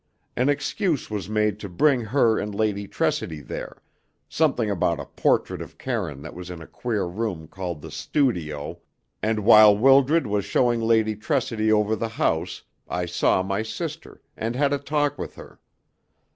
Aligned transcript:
An 0.35 0.49
excuse 0.49 1.11
was 1.11 1.29
made 1.29 1.59
to 1.59 1.69
bring 1.69 2.01
her 2.05 2.39
and 2.39 2.55
Lady 2.55 2.87
Tressidy 2.87 3.39
there 3.39 3.83
something 4.27 4.67
about 4.67 4.99
a 4.99 5.05
portrait 5.05 5.61
of 5.61 5.77
Karine 5.77 6.23
that 6.23 6.33
was 6.33 6.49
in 6.49 6.59
a 6.59 6.65
queer 6.65 7.05
room 7.05 7.47
called 7.47 7.83
the 7.83 7.91
'studio' 7.91 8.79
and 9.21 9.41
while 9.45 9.77
Wildred 9.77 10.25
was 10.25 10.43
showing 10.43 10.81
Lady 10.81 11.15
Tressidy 11.15 11.71
over 11.71 11.95
the 11.95 12.09
house 12.09 12.63
I 12.89 13.05
saw 13.05 13.43
my 13.43 13.61
sister, 13.61 14.23
and 14.35 14.55
had 14.55 14.73
a 14.73 14.79
talk 14.79 15.19
with 15.19 15.35
her. 15.35 15.59